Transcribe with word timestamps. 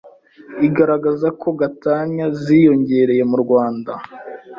igaragaza 0.67 1.27
ko 1.41 1.47
gatanya 1.59 2.25
ziyongereye 2.41 3.23
mu 3.31 3.37
Rwanda 3.43 3.91